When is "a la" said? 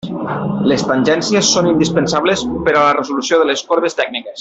2.75-2.99